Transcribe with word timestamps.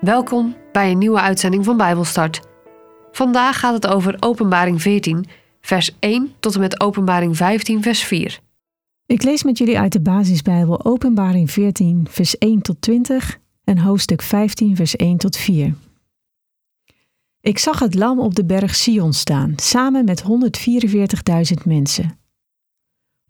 Welkom 0.00 0.56
bij 0.72 0.90
een 0.90 0.98
nieuwe 0.98 1.20
uitzending 1.20 1.64
van 1.64 1.76
Bijbelstart. 1.76 2.40
Vandaag 3.12 3.58
gaat 3.58 3.74
het 3.74 3.86
over 3.86 4.16
Openbaring 4.20 4.82
14, 4.82 5.24
vers 5.60 5.96
1 5.98 6.32
tot 6.38 6.54
en 6.54 6.60
met 6.60 6.80
Openbaring 6.80 7.36
15, 7.36 7.82
vers 7.82 8.04
4. 8.04 8.40
Ik 9.06 9.22
lees 9.22 9.42
met 9.42 9.58
jullie 9.58 9.78
uit 9.78 9.92
de 9.92 10.00
basisbijbel 10.00 10.84
Openbaring 10.84 11.50
14, 11.50 12.06
vers 12.10 12.38
1 12.38 12.62
tot 12.62 12.80
20 12.80 13.38
en 13.64 13.78
hoofdstuk 13.78 14.22
15, 14.22 14.76
vers 14.76 14.96
1 14.96 15.16
tot 15.16 15.36
4. 15.36 15.74
Ik 17.40 17.58
zag 17.58 17.78
het 17.78 17.94
lam 17.94 18.20
op 18.20 18.34
de 18.34 18.44
berg 18.44 18.74
Sion 18.74 19.12
staan, 19.12 19.52
samen 19.56 20.04
met 20.04 20.22
144.000 20.22 21.64
mensen. 21.64 22.18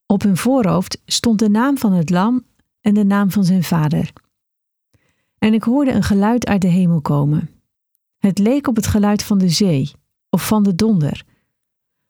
Op 0.07 0.23
hun 0.23 0.37
voorhoofd 0.37 1.03
stond 1.07 1.39
de 1.39 1.49
naam 1.49 1.79
van 1.79 1.93
het 1.93 2.11
lam 2.11 2.45
en 2.81 2.95
de 2.95 3.05
naam 3.05 3.31
van 3.31 3.45
zijn 3.45 3.63
vader. 3.63 4.13
En 5.41 5.55
ik 5.55 5.63
hoorde 5.63 5.93
een 5.93 6.03
geluid 6.03 6.47
uit 6.47 6.63
de 6.63 6.69
hemel 6.69 7.01
komen. 7.01 7.51
Het 8.19 8.39
leek 8.39 8.67
op 8.67 8.77
het 8.77 8.87
geluid 8.87 9.23
van 9.23 9.39
de 9.39 9.49
zee 9.49 9.91
of 10.31 10.47
van 10.47 10.63
de 10.63 10.75
donder. 10.75 11.25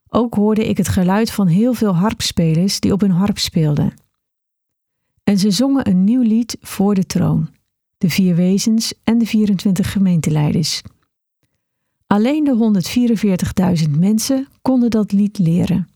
Ook 0.08 0.34
hoorde 0.34 0.68
ik 0.68 0.76
het 0.76 0.88
geluid 0.88 1.30
van 1.30 1.46
heel 1.46 1.74
veel 1.74 1.94
harpspelers 1.94 2.80
die 2.80 2.92
op 2.92 3.00
hun 3.00 3.10
harp 3.10 3.38
speelden. 3.38 3.94
En 5.24 5.38
ze 5.38 5.50
zongen 5.50 5.88
een 5.88 6.04
nieuw 6.04 6.22
lied 6.22 6.56
voor 6.60 6.94
de 6.94 7.06
troon, 7.06 7.48
de 7.98 8.10
vier 8.10 8.34
wezens 8.34 8.94
en 9.04 9.18
de 9.18 9.26
24 9.26 9.92
gemeenteleiders. 9.92 10.82
Alleen 12.06 12.44
de 12.44 12.82
144.000 13.86 13.98
mensen 13.98 14.48
konden 14.62 14.90
dat 14.90 15.12
lied 15.12 15.38
leren. 15.38 15.88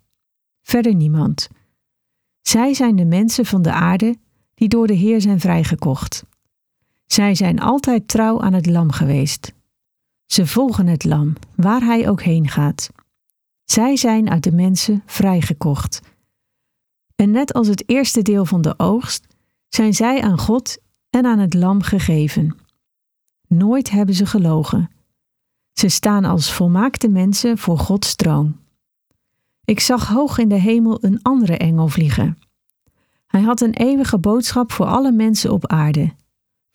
Verder 0.63 0.95
niemand. 0.95 1.49
Zij 2.41 2.75
zijn 2.75 2.97
de 2.97 3.05
mensen 3.05 3.47
van 3.47 3.63
de 3.63 3.73
aarde 3.73 4.17
die 4.55 4.69
door 4.69 4.87
de 4.87 4.95
Heer 4.95 5.21
zijn 5.21 5.41
vrijgekocht. 5.41 6.25
Zij 7.07 7.35
zijn 7.35 7.61
altijd 7.61 8.09
trouw 8.09 8.41
aan 8.41 8.53
het 8.53 8.67
lam 8.67 8.93
geweest. 8.93 9.53
Ze 10.27 10.47
volgen 10.47 10.87
het 10.87 11.05
lam, 11.05 11.33
waar 11.55 11.81
hij 11.81 12.09
ook 12.09 12.23
heen 12.23 12.49
gaat. 12.49 12.91
Zij 13.65 13.97
zijn 13.97 14.31
uit 14.31 14.43
de 14.43 14.53
mensen 14.53 15.03
vrijgekocht. 15.07 16.01
En 17.17 17.31
net 17.31 17.53
als 17.53 17.67
het 17.67 17.89
eerste 17.89 18.23
deel 18.23 18.45
van 18.45 18.63
de 18.63 18.79
oogst, 18.79 19.27
zijn 19.69 19.95
zij 19.95 20.23
aan 20.23 20.39
God 20.39 20.79
en 21.11 21.27
aan 21.27 21.39
het 21.39 21.55
lam 21.55 21.83
gegeven. 21.83 22.57
Nooit 23.49 23.91
hebben 23.91 24.15
ze 24.15 24.27
gelogen. 24.27 24.91
Ze 25.73 25.89
staan 25.89 26.25
als 26.25 26.53
volmaakte 26.53 27.09
mensen 27.09 27.59
voor 27.59 27.79
Gods 27.79 28.15
troon. 28.15 28.57
Ik 29.65 29.81
zag 29.81 30.09
hoog 30.09 30.39
in 30.39 30.49
de 30.49 30.55
hemel 30.55 31.05
een 31.05 31.23
andere 31.23 31.57
engel 31.57 31.89
vliegen. 31.89 32.39
Hij 33.27 33.41
had 33.41 33.61
een 33.61 33.75
eeuwige 33.75 34.19
boodschap 34.19 34.73
voor 34.73 34.87
alle 34.87 35.13
mensen 35.13 35.53
op 35.53 35.67
aarde 35.67 36.15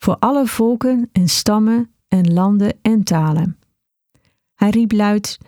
voor 0.02 0.16
alle 0.18 0.46
volken 0.46 1.08
en 1.12 1.28
stammen 1.28 1.90
en 2.08 2.32
landen 2.32 2.78
en 2.82 3.02
talen. 3.02 3.58
Hij 4.54 4.70
riep 4.70 4.92
luid: 4.92 5.38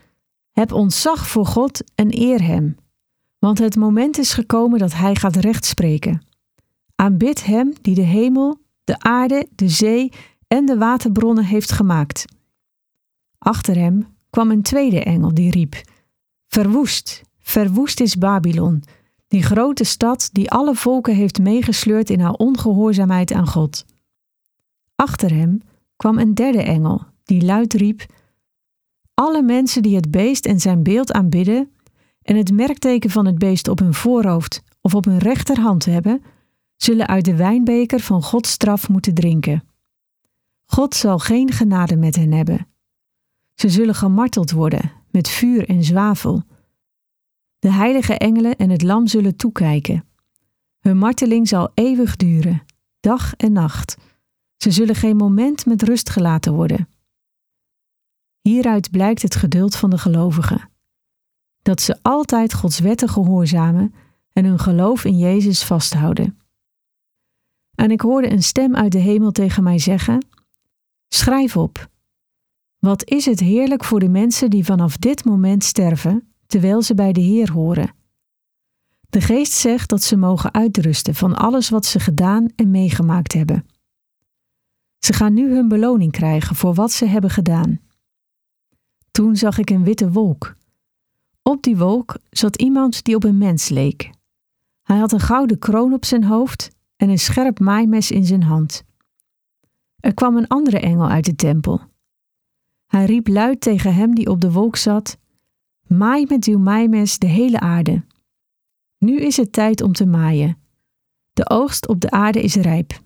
Heb 0.51 0.73
ontzag 0.73 1.29
voor 1.29 1.47
God 1.47 1.85
en 1.95 2.19
eer 2.19 2.43
Hem, 2.43 2.77
want 3.39 3.59
het 3.59 3.77
moment 3.77 4.19
is 4.19 4.33
gekomen 4.33 4.79
dat 4.79 4.93
Hij 4.93 5.15
gaat 5.15 5.37
rechtspreken. 5.37 6.23
Aanbid 6.95 7.45
Hem 7.45 7.73
die 7.81 7.95
de 7.95 8.03
hemel, 8.03 8.59
de 8.85 8.99
aarde, 8.99 9.49
de 9.55 9.69
zee 9.69 10.13
en 10.49 10.67
de 10.67 10.77
waterbronnen 10.77 11.45
heeft 11.45 11.73
gemaakt. 11.73 12.25
Achter 13.39 13.77
hem 13.77 14.07
kwam 14.31 14.51
een 14.51 14.63
tweede 14.63 15.03
engel 15.03 15.35
die 15.35 15.51
riep: 15.51 15.81
Verwoest, 16.47 17.23
verwoest 17.39 18.01
is 18.01 18.17
Babylon, 18.17 18.83
die 19.29 19.43
grote 19.43 19.85
stad 19.85 20.29
die 20.33 20.51
alle 20.51 20.75
volken 20.75 21.15
heeft 21.15 21.39
meegesleurd 21.39 22.11
in 22.11 22.21
haar 22.21 22.33
ongehoorzaamheid 22.33 23.33
aan 23.33 23.47
God. 23.47 23.85
Achter 25.03 25.35
hem 25.35 25.61
kwam 25.97 26.19
een 26.19 26.35
derde 26.35 26.63
engel, 26.63 27.03
die 27.25 27.45
luid 27.45 27.73
riep: 27.75 28.07
Alle 29.15 29.43
mensen 29.43 29.83
die 29.83 29.97
het 29.97 30.11
beest 30.11 30.47
en 30.47 30.61
zijn 30.61 30.83
beeld 30.83 31.13
aanbidden 31.13 31.73
en 32.23 32.37
het 32.37 32.53
merkteken 32.53 33.11
van 33.11 33.27
het 33.27 33.39
beest 33.39 33.69
op 33.69 33.79
hun 33.79 33.95
voorhoofd 33.95 34.63
of 34.81 34.95
op 34.95 35.05
hun 35.05 35.19
rechterhand 35.19 35.85
hebben, 35.85 36.23
zullen 36.77 37.07
uit 37.07 37.25
de 37.25 37.37
wijnbeker 37.37 38.01
van 38.01 38.23
Gods 38.23 38.51
straf 38.51 38.89
moeten 38.89 39.15
drinken. 39.15 39.65
God 40.65 40.95
zal 40.95 41.19
geen 41.19 41.53
genade 41.53 41.97
met 41.97 42.17
hen 42.17 42.33
hebben. 42.33 42.67
Ze 43.55 43.69
zullen 43.69 43.95
gemarteld 43.95 44.51
worden 44.51 44.93
met 45.11 45.29
vuur 45.29 45.69
en 45.69 45.85
zwavel. 45.85 46.43
De 47.59 47.73
heilige 47.73 48.19
engelen 48.19 48.57
en 48.57 48.71
het 48.71 48.83
lam 48.83 49.07
zullen 49.07 49.37
toekijken. 49.37 50.05
Hun 50.81 50.99
marteling 50.99 51.49
zal 51.49 51.71
eeuwig 51.75 52.17
duren, 52.17 52.63
dag 53.01 53.35
en 53.37 53.53
nacht. 53.53 53.97
Ze 54.63 54.71
zullen 54.71 54.95
geen 54.95 55.17
moment 55.17 55.67
met 55.67 55.83
rust 55.83 56.11
gelaten 56.11 56.53
worden. 56.53 56.89
Hieruit 58.41 58.91
blijkt 58.91 59.23
het 59.23 59.35
geduld 59.35 59.77
van 59.77 59.91
de 59.91 59.99
gelovigen. 59.99 60.71
Dat 61.63 61.81
ze 61.81 61.99
altijd 62.03 62.55
Gods 62.55 62.79
wetten 62.79 63.09
gehoorzamen 63.09 63.95
en 64.33 64.45
hun 64.45 64.59
geloof 64.59 65.05
in 65.05 65.19
Jezus 65.19 65.65
vasthouden. 65.65 66.39
En 67.75 67.91
ik 67.91 68.01
hoorde 68.01 68.31
een 68.31 68.43
stem 68.43 68.77
uit 68.77 68.93
de 68.93 68.99
hemel 68.99 69.31
tegen 69.31 69.63
mij 69.63 69.79
zeggen: 69.79 70.27
Schrijf 71.09 71.57
op. 71.57 71.89
Wat 72.79 73.09
is 73.11 73.25
het 73.25 73.41
heerlijk 73.41 73.85
voor 73.85 74.01
de 74.01 74.09
mensen 74.09 74.51
die 74.51 74.65
vanaf 74.65 74.97
dit 74.97 75.25
moment 75.25 75.65
sterven, 75.65 76.35
terwijl 76.47 76.83
ze 76.83 76.95
bij 76.95 77.13
de 77.13 77.21
Heer 77.21 77.53
horen. 77.53 77.95
De 79.09 79.21
geest 79.21 79.53
zegt 79.53 79.89
dat 79.89 80.03
ze 80.03 80.17
mogen 80.17 80.55
uitrusten 80.55 81.15
van 81.15 81.35
alles 81.35 81.69
wat 81.69 81.87
ze 81.87 82.01
gedaan 82.01 82.49
en 82.57 82.71
meegemaakt 82.71 83.33
hebben. 83.33 83.72
Ze 85.05 85.13
gaan 85.13 85.35
nu 85.35 85.55
hun 85.55 85.69
beloning 85.69 86.13
krijgen 86.13 86.57
voor 86.57 86.75
wat 86.75 86.93
ze 86.93 87.07
hebben 87.07 87.31
gedaan. 87.31 87.81
Toen 89.11 89.37
zag 89.37 89.59
ik 89.59 89.71
een 89.71 89.85
witte 89.85 90.13
wolk. 90.13 90.57
Op 91.43 91.63
die 91.63 91.77
wolk 91.77 92.17
zat 92.31 92.57
iemand 92.57 93.05
die 93.05 93.15
op 93.15 93.25
een 93.25 93.39
mens 93.39 93.69
leek. 93.69 94.11
Hij 94.83 94.99
had 94.99 95.13
een 95.13 95.21
gouden 95.21 95.59
kroon 95.59 95.93
op 95.93 96.05
zijn 96.05 96.25
hoofd 96.25 96.71
en 96.97 97.09
een 97.09 97.19
scherp 97.19 97.61
maaimes 97.61 98.11
in 98.11 98.25
zijn 98.25 98.43
hand. 98.43 98.85
Er 100.01 100.15
kwam 100.15 100.37
een 100.37 100.49
andere 100.49 100.81
engel 100.81 101.09
uit 101.09 101.25
de 101.25 101.35
tempel. 101.35 101.81
Hij 102.87 103.05
riep 103.05 103.29
luid 103.29 103.61
tegen 103.61 103.95
hem 103.95 104.15
die 104.15 104.31
op 104.31 104.41
de 104.41 104.53
wolk 104.53 104.77
zat: 104.77 105.19
Maai 105.87 106.27
met 106.29 106.45
uw 106.45 106.59
maaimes 106.59 107.19
de 107.19 107.27
hele 107.27 107.61
aarde. 107.61 108.05
Nu 108.99 109.21
is 109.21 109.37
het 109.37 109.53
tijd 109.53 109.81
om 109.81 109.93
te 109.93 110.07
maaien. 110.07 110.59
De 111.33 111.51
oogst 111.51 111.89
op 111.89 112.01
de 112.01 112.11
aarde 112.11 112.43
is 112.43 112.55
rijp. 112.55 113.01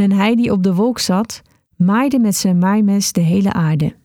En 0.00 0.12
hij 0.12 0.34
die 0.34 0.52
op 0.52 0.62
de 0.62 0.74
wolk 0.74 0.98
zat, 0.98 1.42
maaide 1.76 2.18
met 2.18 2.36
zijn 2.36 2.58
maaimes 2.58 3.12
de 3.12 3.20
hele 3.20 3.52
aarde. 3.52 3.96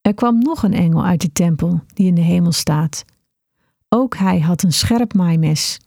Er 0.00 0.14
kwam 0.14 0.38
nog 0.38 0.62
een 0.62 0.72
engel 0.72 1.04
uit 1.04 1.20
de 1.20 1.32
tempel 1.32 1.80
die 1.86 2.06
in 2.06 2.14
de 2.14 2.20
hemel 2.20 2.52
staat. 2.52 3.04
Ook 3.88 4.16
hij 4.16 4.40
had 4.40 4.62
een 4.62 4.72
scherp 4.72 5.14
maaimes. 5.14 5.80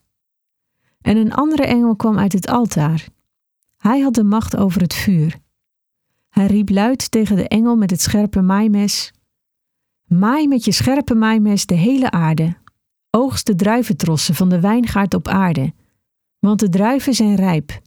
En 1.02 1.18
een 1.18 1.34
andere 1.34 1.66
engel 1.66 1.96
kwam 1.96 2.18
uit 2.18 2.34
het 2.34 2.48
altaar. 2.48 3.08
Hij 3.78 4.00
had 4.00 4.14
de 4.14 4.24
macht 4.24 4.58
over 4.58 4.82
het 4.82 4.94
vuur. 4.94 5.40
Hij 6.30 6.46
riep 6.46 6.70
luid 6.70 7.12
tegen 7.12 7.36
de 7.36 7.48
engel 7.48 7.76
met 7.76 7.90
het 7.92 8.02
scherpe 8.02 8.42
maaimes: 8.42 9.12
Maai 10.06 10.48
met 10.48 10.66
je 10.66 10.72
scherpe 10.72 11.16
maaimes 11.16 11.66
de 11.66 11.76
hele 11.76 12.12
aarde. 12.12 12.58
Oogst 13.10 13.46
de 13.46 13.56
druiventrossen 13.56 14.36
van 14.36 14.50
de 14.50 14.60
wijngaard 14.60 15.14
op 15.14 15.28
aarde, 15.28 15.74
want 16.40 16.60
de 16.60 16.70
druiven 16.70 17.14
zijn 17.14 17.36
rijp. 17.36 17.84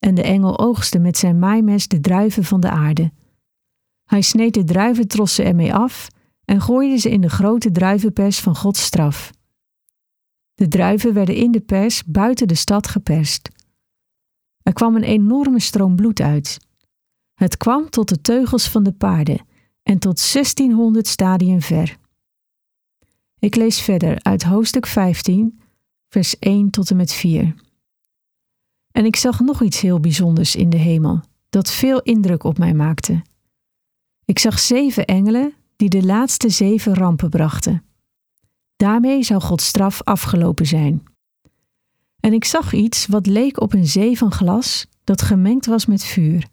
En 0.00 0.14
de 0.14 0.22
engel 0.22 0.58
oogste 0.58 0.98
met 0.98 1.16
zijn 1.16 1.38
maaimes 1.38 1.88
de 1.88 2.00
druiven 2.00 2.44
van 2.44 2.60
de 2.60 2.70
aarde. 2.70 3.12
Hij 4.04 4.20
sneed 4.22 4.54
de 4.54 4.64
druiventrossen 4.64 5.44
ermee 5.44 5.74
af 5.74 6.08
en 6.44 6.60
gooide 6.60 6.96
ze 6.96 7.10
in 7.10 7.20
de 7.20 7.28
grote 7.28 7.70
druivenpers 7.70 8.40
van 8.40 8.56
Gods 8.56 8.82
straf. 8.84 9.32
De 10.54 10.68
druiven 10.68 11.12
werden 11.12 11.34
in 11.34 11.50
de 11.50 11.60
pers 11.60 12.04
buiten 12.04 12.48
de 12.48 12.54
stad 12.54 12.88
geperst. 12.88 13.48
Er 14.62 14.72
kwam 14.72 14.96
een 14.96 15.02
enorme 15.02 15.60
stroom 15.60 15.96
bloed 15.96 16.20
uit. 16.20 16.58
Het 17.34 17.56
kwam 17.56 17.90
tot 17.90 18.08
de 18.08 18.20
teugels 18.20 18.68
van 18.68 18.82
de 18.82 18.92
paarden 18.92 19.46
en 19.82 19.98
tot 19.98 20.32
1600 20.32 21.06
stadien 21.06 21.62
ver. 21.62 21.98
Ik 23.38 23.54
lees 23.54 23.80
verder 23.80 24.22
uit 24.22 24.42
hoofdstuk 24.42 24.86
15, 24.86 25.60
vers 26.08 26.38
1 26.38 26.70
tot 26.70 26.90
en 26.90 26.96
met 26.96 27.12
4. 27.12 27.54
En 28.92 29.04
ik 29.04 29.16
zag 29.16 29.40
nog 29.40 29.62
iets 29.62 29.80
heel 29.80 30.00
bijzonders 30.00 30.56
in 30.56 30.70
de 30.70 30.76
hemel, 30.76 31.20
dat 31.48 31.70
veel 31.70 32.00
indruk 32.00 32.44
op 32.44 32.58
mij 32.58 32.74
maakte. 32.74 33.22
Ik 34.24 34.38
zag 34.38 34.58
zeven 34.58 35.04
engelen 35.04 35.54
die 35.76 35.88
de 35.88 36.04
laatste 36.04 36.48
zeven 36.48 36.94
rampen 36.94 37.30
brachten. 37.30 37.84
Daarmee 38.76 39.22
zou 39.22 39.40
Gods 39.40 39.66
straf 39.66 40.02
afgelopen 40.02 40.66
zijn. 40.66 41.02
En 42.20 42.32
ik 42.32 42.44
zag 42.44 42.72
iets 42.72 43.06
wat 43.06 43.26
leek 43.26 43.60
op 43.60 43.72
een 43.72 43.86
zee 43.86 44.18
van 44.18 44.32
glas 44.32 44.86
dat 45.04 45.22
gemengd 45.22 45.66
was 45.66 45.86
met 45.86 46.04
vuur. 46.04 46.48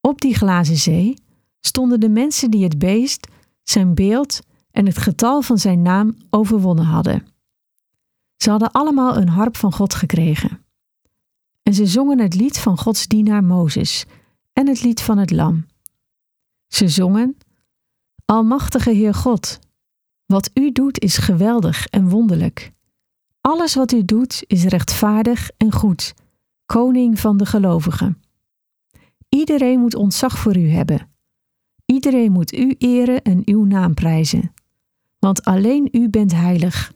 Op 0.00 0.20
die 0.20 0.34
glazen 0.34 0.76
zee 0.76 1.14
stonden 1.60 2.00
de 2.00 2.08
mensen 2.08 2.50
die 2.50 2.64
het 2.64 2.78
beest, 2.78 3.28
zijn 3.62 3.94
beeld 3.94 4.40
en 4.70 4.86
het 4.86 4.98
getal 4.98 5.42
van 5.42 5.58
zijn 5.58 5.82
naam 5.82 6.16
overwonnen 6.30 6.84
hadden. 6.84 7.26
Ze 8.36 8.50
hadden 8.50 8.70
allemaal 8.70 9.16
een 9.16 9.28
harp 9.28 9.56
van 9.56 9.72
God 9.72 9.94
gekregen. 9.94 10.63
En 11.64 11.74
ze 11.74 11.86
zongen 11.86 12.18
het 12.20 12.34
lied 12.34 12.58
van 12.58 12.78
Gods 12.78 13.06
dienaar 13.06 13.44
Mozes 13.44 14.04
en 14.52 14.68
het 14.68 14.82
lied 14.82 15.00
van 15.00 15.18
het 15.18 15.30
lam. 15.30 15.66
Ze 16.68 16.88
zongen: 16.88 17.36
Almachtige 18.24 18.90
Heer 18.90 19.14
God, 19.14 19.58
wat 20.26 20.50
u 20.54 20.72
doet 20.72 21.00
is 21.00 21.16
geweldig 21.16 21.86
en 21.86 22.08
wonderlijk. 22.08 22.72
Alles 23.40 23.74
wat 23.74 23.92
u 23.92 24.04
doet 24.04 24.44
is 24.46 24.64
rechtvaardig 24.64 25.50
en 25.56 25.72
goed, 25.72 26.14
koning 26.66 27.20
van 27.20 27.36
de 27.36 27.46
gelovigen. 27.46 28.22
Iedereen 29.28 29.80
moet 29.80 29.94
ontzag 29.94 30.38
voor 30.38 30.56
u 30.56 30.68
hebben. 30.68 31.08
Iedereen 31.86 32.32
moet 32.32 32.54
u 32.54 32.74
eren 32.78 33.22
en 33.22 33.42
uw 33.44 33.64
naam 33.64 33.94
prijzen. 33.94 34.54
Want 35.18 35.44
alleen 35.44 35.88
u 35.92 36.08
bent 36.08 36.32
heilig. 36.32 36.92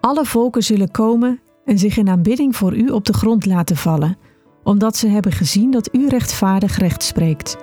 Alle 0.00 0.24
volken 0.24 0.62
zullen 0.62 0.90
komen 0.90 1.40
en 1.64 1.78
zich 1.78 1.96
in 1.96 2.08
aanbidding 2.08 2.56
voor 2.56 2.76
u 2.76 2.88
op 2.88 3.04
de 3.04 3.12
grond 3.12 3.46
laten 3.46 3.76
vallen, 3.76 4.16
omdat 4.62 4.96
ze 4.96 5.08
hebben 5.08 5.32
gezien 5.32 5.70
dat 5.70 5.94
u 5.94 6.08
rechtvaardig 6.08 6.78
recht 6.78 7.02
spreekt. 7.02 7.56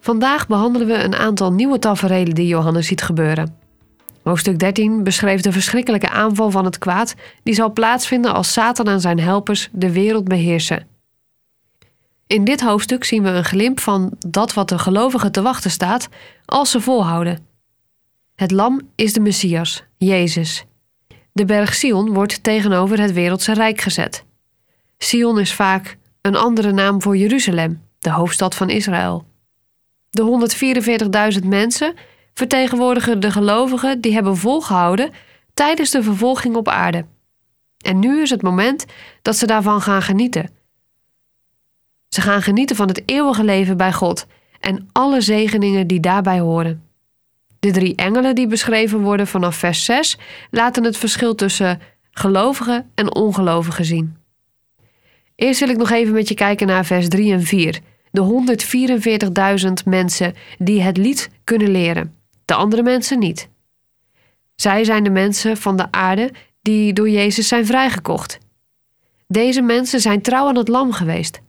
Vandaag 0.00 0.46
behandelen 0.46 0.86
we 0.86 0.94
een 0.94 1.14
aantal 1.14 1.52
nieuwe 1.52 1.78
taferelen 1.78 2.34
die 2.34 2.46
Johannes 2.46 2.86
ziet 2.86 3.02
gebeuren. 3.02 3.65
Hoofdstuk 4.26 4.58
13 4.58 5.02
beschreef 5.02 5.40
de 5.40 5.52
verschrikkelijke 5.52 6.08
aanval 6.08 6.50
van 6.50 6.64
het 6.64 6.78
kwaad 6.78 7.14
die 7.42 7.54
zal 7.54 7.72
plaatsvinden 7.72 8.34
als 8.34 8.52
Satan 8.52 8.88
en 8.88 9.00
zijn 9.00 9.20
helpers 9.20 9.68
de 9.72 9.92
wereld 9.92 10.24
beheersen. 10.24 10.86
In 12.26 12.44
dit 12.44 12.60
hoofdstuk 12.60 13.04
zien 13.04 13.22
we 13.22 13.28
een 13.28 13.44
glimp 13.44 13.80
van 13.80 14.16
dat 14.26 14.54
wat 14.54 14.68
de 14.68 14.78
gelovigen 14.78 15.32
te 15.32 15.42
wachten 15.42 15.70
staat 15.70 16.08
als 16.44 16.70
ze 16.70 16.80
volhouden. 16.80 17.46
Het 18.34 18.50
lam 18.50 18.80
is 18.94 19.12
de 19.12 19.20
Messias, 19.20 19.84
Jezus. 19.96 20.64
De 21.32 21.44
berg 21.44 21.74
Sion 21.74 22.12
wordt 22.12 22.42
tegenover 22.42 23.00
het 23.00 23.12
wereldse 23.12 23.54
rijk 23.54 23.80
gezet. 23.80 24.24
Sion 24.98 25.38
is 25.38 25.54
vaak 25.54 25.96
een 26.20 26.36
andere 26.36 26.72
naam 26.72 27.02
voor 27.02 27.16
Jeruzalem, 27.16 27.82
de 27.98 28.10
hoofdstad 28.10 28.54
van 28.54 28.70
Israël. 28.70 29.26
De 30.10 31.34
144.000 31.40 31.46
mensen 31.46 31.94
vertegenwoordigen 32.36 33.20
de 33.20 33.30
gelovigen 33.30 34.00
die 34.00 34.12
hebben 34.12 34.36
volgehouden 34.36 35.10
tijdens 35.54 35.90
de 35.90 36.02
vervolging 36.02 36.56
op 36.56 36.68
aarde. 36.68 37.04
En 37.84 37.98
nu 37.98 38.22
is 38.22 38.30
het 38.30 38.42
moment 38.42 38.84
dat 39.22 39.36
ze 39.36 39.46
daarvan 39.46 39.80
gaan 39.80 40.02
genieten. 40.02 40.50
Ze 42.08 42.20
gaan 42.20 42.42
genieten 42.42 42.76
van 42.76 42.88
het 42.88 43.02
eeuwige 43.06 43.44
leven 43.44 43.76
bij 43.76 43.92
God 43.92 44.26
en 44.60 44.88
alle 44.92 45.20
zegeningen 45.20 45.86
die 45.86 46.00
daarbij 46.00 46.40
horen. 46.40 46.84
De 47.58 47.70
drie 47.70 47.94
engelen 47.94 48.34
die 48.34 48.46
beschreven 48.46 49.00
worden 49.00 49.26
vanaf 49.26 49.56
vers 49.56 49.84
6 49.84 50.18
laten 50.50 50.84
het 50.84 50.96
verschil 50.96 51.34
tussen 51.34 51.80
gelovigen 52.10 52.90
en 52.94 53.14
ongelovigen 53.14 53.84
zien. 53.84 54.16
Eerst 55.34 55.60
wil 55.60 55.68
ik 55.68 55.76
nog 55.76 55.90
even 55.90 56.14
met 56.14 56.28
je 56.28 56.34
kijken 56.34 56.66
naar 56.66 56.84
vers 56.84 57.08
3 57.08 57.32
en 57.32 57.42
4 57.42 57.80
de 58.16 58.44
144.000 59.66 59.72
mensen 59.84 60.34
die 60.58 60.82
het 60.82 60.96
lied 60.96 61.30
kunnen 61.44 61.70
leren, 61.70 62.15
de 62.46 62.54
andere 62.54 62.82
mensen 62.82 63.18
niet. 63.18 63.48
Zij 64.54 64.84
zijn 64.84 65.04
de 65.04 65.10
mensen 65.10 65.56
van 65.56 65.76
de 65.76 65.92
aarde 65.92 66.32
die 66.62 66.92
door 66.92 67.08
Jezus 67.08 67.48
zijn 67.48 67.66
vrijgekocht. 67.66 68.38
Deze 69.26 69.62
mensen 69.62 70.00
zijn 70.00 70.22
trouw 70.22 70.48
aan 70.48 70.56
het 70.56 70.68
lam 70.68 70.92
geweest. 70.92 71.40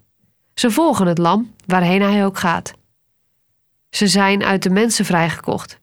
Ze 0.53 0.71
volgen 0.71 1.07
het 1.07 1.17
lam 1.17 1.53
waarheen 1.65 2.01
hij 2.01 2.25
ook 2.25 2.37
gaat. 2.37 2.73
Ze 3.89 4.07
zijn 4.07 4.43
uit 4.43 4.63
de 4.63 4.69
mensen 4.69 5.05
vrijgekocht. 5.05 5.79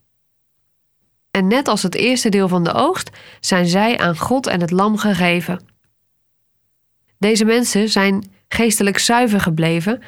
En 1.31 1.47
net 1.47 1.69
als 1.69 1.83
het 1.83 1.95
eerste 1.95 2.29
deel 2.29 2.49
van 2.49 2.65
de 2.65 2.73
oogst 2.73 3.11
zijn 3.41 3.67
zij 3.67 3.99
aan 3.99 4.17
God 4.17 4.47
en 4.47 4.61
het 4.61 4.71
lam 4.71 4.97
gegeven. 4.97 5.61
Deze 7.19 7.45
mensen 7.45 7.89
zijn 7.89 8.33
geestelijk 8.49 8.99
zuiver 8.99 9.41
gebleven 9.41 10.03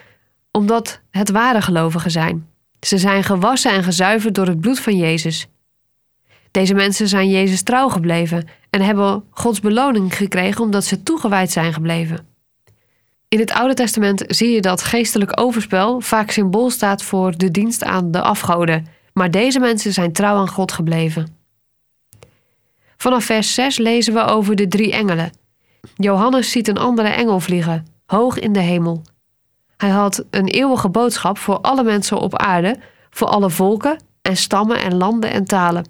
omdat 0.51 1.01
het 1.11 1.31
ware 1.31 1.63
gelovigen 1.63 2.11
zijn. 2.11 2.49
Ze 2.81 2.99
zijn 2.99 3.25
gewassen 3.25 3.73
en 3.73 3.83
gezuiverd 3.83 4.35
door 4.35 4.47
het 4.47 4.61
bloed 4.61 4.81
van 4.81 4.97
Jezus. 4.97 5.49
Deze 6.51 6.75
mensen 6.75 7.09
zijn 7.09 7.31
Jezus 7.31 7.63
trouw 7.63 7.89
gebleven 7.89 8.49
en 8.71 8.81
hebben 8.81 9.25
Gods 9.31 9.61
beloning 9.61 10.17
gekregen 10.17 10.61
omdat 10.61 10.85
ze 10.85 11.03
toegewijd 11.03 11.51
zijn 11.51 11.73
gebleven. 11.73 12.27
In 13.29 13.39
het 13.39 13.53
Oude 13.53 13.75
Testament 13.75 14.25
zie 14.27 14.51
je 14.51 14.61
dat 14.61 14.83
geestelijk 14.83 15.41
overspel 15.41 16.01
vaak 16.01 16.31
symbool 16.31 16.71
staat 16.71 17.03
voor 17.03 17.37
de 17.37 17.51
dienst 17.51 17.85
aan 17.85 18.11
de 18.11 18.21
afgoden, 18.21 18.87
maar 19.13 19.31
deze 19.31 19.61
mensen 19.61 19.93
zijn 19.93 20.13
trouw 20.13 20.37
aan 20.37 20.49
God 20.49 20.73
gebleven. 20.73 21.37
Vanaf 22.97 23.25
vers 23.25 23.55
6 23.55 23.79
lezen 23.79 24.15
we 24.15 24.25
over 24.25 24.57
de 24.57 24.69
drie 24.69 24.93
engelen. 24.93 25.33
Johannes 25.97 26.51
ziet 26.51 26.69
een 26.69 26.79
andere 26.79 27.09
engel 27.09 27.41
vliegen, 27.41 27.87
hoog 28.07 28.39
in 28.39 28.53
de 28.53 28.61
hemel. 28.61 29.03
Hij 29.77 29.89
had 29.89 30.25
een 30.31 30.47
eeuwige 30.47 30.89
boodschap 30.89 31.39
voor 31.39 31.61
alle 31.61 31.83
mensen 31.83 32.19
op 32.19 32.37
aarde, 32.37 32.77
voor 33.11 33.29
alle 33.29 33.51
volken 33.51 34.03
en 34.23 34.37
stammen 34.37 34.81
en 34.81 34.97
landen 34.97 35.31
en 35.31 35.45
talen. 35.45 35.89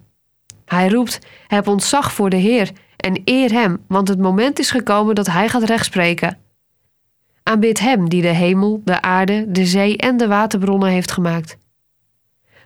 Hij 0.65 0.89
roept: 0.89 1.19
Heb 1.47 1.67
ontzag 1.67 2.11
voor 2.11 2.29
de 2.29 2.35
Heer 2.35 2.71
en 2.97 3.21
eer 3.25 3.51
Hem, 3.51 3.83
want 3.87 4.07
het 4.07 4.19
moment 4.19 4.59
is 4.59 4.71
gekomen 4.71 5.15
dat 5.15 5.27
Hij 5.27 5.49
gaat 5.49 5.63
rechtspreken. 5.63 6.37
Aanbid 7.43 7.79
Hem 7.79 8.09
die 8.09 8.21
de 8.21 8.27
hemel, 8.27 8.81
de 8.83 9.01
aarde, 9.01 9.45
de 9.47 9.65
zee 9.65 9.97
en 9.97 10.17
de 10.17 10.27
waterbronnen 10.27 10.89
heeft 10.89 11.11
gemaakt. 11.11 11.57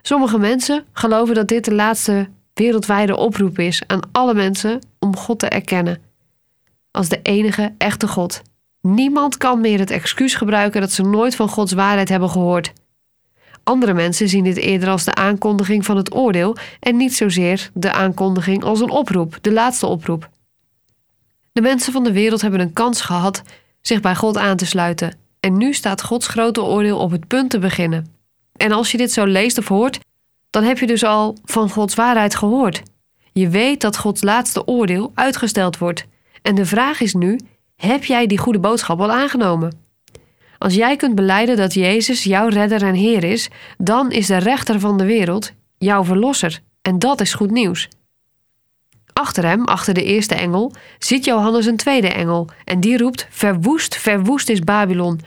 Sommige 0.02 0.38
mensen 0.38 0.86
geloven 0.94 1.36
dat 1.36 1.48
dit 1.48 1.66
de 1.66 1.74
laatste 1.74 2.30
wereldwijde 2.54 3.18
oproep 3.18 3.60
is 3.60 3.84
aan 3.88 4.02
alle 4.12 4.34
mensen 4.34 4.80
om 5.00 5.16
God 5.16 5.40
te 5.40 5.48
erkennen 5.48 6.02
als 6.92 7.10
de 7.10 7.20
enige 7.22 7.74
echte 7.78 8.08
God. 8.08 8.42
Niemand 8.82 9.38
kan 9.38 9.62
meer 9.62 9.80
het 9.80 9.92
excuus 9.92 10.36
gebruiken 10.36 10.82
dat 10.82 10.92
ze 10.92 11.04
nooit 11.04 11.36
van 11.36 11.50
Gods 11.50 11.72
waarheid 11.72 12.10
hebben 12.10 12.30
gehoord. 12.30 12.74
Andere 13.64 13.94
mensen 13.94 14.30
zien 14.30 14.44
dit 14.44 14.58
eerder 14.58 14.90
als 14.90 15.04
de 15.04 15.16
aankondiging 15.16 15.86
van 15.86 15.98
het 15.98 16.16
oordeel 16.16 16.58
en 16.80 16.98
niet 16.98 17.16
zozeer 17.16 17.70
de 17.74 17.92
aankondiging 17.92 18.64
als 18.64 18.80
een 18.80 18.90
oproep, 18.90 19.38
de 19.42 19.52
laatste 19.52 19.86
oproep. 19.86 20.30
De 21.52 21.62
mensen 21.62 21.94
van 21.94 22.04
de 22.04 22.12
wereld 22.12 22.42
hebben 22.42 22.60
een 22.60 22.74
kans 22.74 23.02
gehad 23.02 23.42
zich 23.82 24.00
bij 24.00 24.16
God 24.16 24.38
aan 24.38 24.58
te 24.58 24.66
sluiten 24.66 25.18
en 25.40 25.58
nu 25.58 25.74
staat 25.74 26.04
Gods 26.04 26.28
grote 26.28 26.64
oordeel 26.64 26.98
op 26.98 27.12
het 27.12 27.28
punt 27.28 27.50
te 27.50 27.60
beginnen. 27.60 28.16
En 28.56 28.72
als 28.72 28.92
je 28.92 28.98
dit 28.98 29.12
zo 29.12 29.26
leest 29.26 29.58
of 29.58 29.68
hoort, 29.68 30.00
dan 30.50 30.64
heb 30.64 30.78
je 30.78 30.88
dus 30.88 31.04
al 31.04 31.38
van 31.46 31.70
Gods 31.70 31.96
waarheid 31.96 32.36
gehoord. 32.36 32.82
Je 33.34 33.50
weet 33.50 33.82
dat 33.82 33.98
Gods 33.98 34.22
laatste 34.22 34.68
oordeel 34.68 35.12
uitgesteld 35.16 35.78
wordt. 35.78 36.06
En 36.42 36.56
de 36.56 36.66
vraag 36.66 37.02
is 37.02 37.14
nu: 37.14 37.40
heb 37.88 38.04
jij 38.04 38.28
die 38.28 38.38
goede 38.38 38.60
boodschap 38.60 39.00
al 39.00 39.12
aangenomen? 39.12 39.80
Als 40.58 40.74
jij 40.74 40.96
kunt 40.96 41.16
beleiden 41.16 41.58
dat 41.58 41.74
Jezus 41.74 42.24
jouw 42.24 42.48
redder 42.48 42.84
en 42.84 42.94
Heer 42.94 43.24
is, 43.24 43.50
dan 43.78 44.12
is 44.12 44.28
de 44.28 44.38
rechter 44.38 44.80
van 44.80 44.98
de 44.98 45.06
wereld 45.06 45.52
jouw 45.78 46.04
verlosser. 46.04 46.60
En 46.82 47.00
dat 47.00 47.22
is 47.22 47.34
goed 47.34 47.52
nieuws. 47.52 47.88
Achter 49.14 49.46
hem, 49.46 49.66
achter 49.66 49.94
de 49.94 50.04
eerste 50.04 50.36
engel, 50.36 50.74
ziet 51.00 51.26
Johannes 51.26 51.66
een 51.66 51.78
tweede 51.78 52.10
engel. 52.10 52.50
En 52.64 52.80
die 52.80 52.98
roept: 52.98 53.28
Verwoest, 53.30 53.96
verwoest 53.96 54.50
is 54.50 54.60
Babylon. 54.60 55.20